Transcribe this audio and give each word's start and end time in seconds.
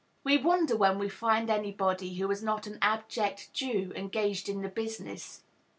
We 0.23 0.35
wonder 0.39 0.75
when 0.75 0.97
we 0.97 1.09
find 1.09 1.47
anybody 1.47 2.15
who 2.15 2.31
is 2.31 2.41
not 2.41 2.65
an 2.65 2.79
abject 2.81 3.53
Jew, 3.53 3.93
engaged 3.95 4.49
in 4.49 4.63
the 4.63 4.67
business. 4.67 5.43